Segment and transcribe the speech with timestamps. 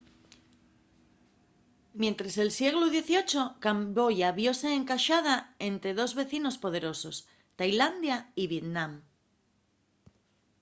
[2.01, 5.35] mientres el sieglu xviii camboya viose encaxada
[5.69, 7.17] ente dos vecinos poderosos
[7.59, 8.91] tailandia y vietnam